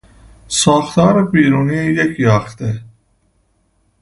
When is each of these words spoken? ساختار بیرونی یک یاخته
ساختار 0.47 1.25
بیرونی 1.31 1.75
یک 1.75 2.19
یاخته 2.19 2.81